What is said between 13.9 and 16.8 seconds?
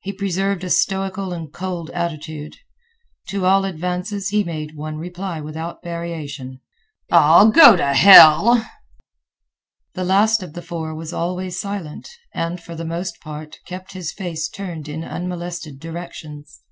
his face turned in unmolested directions.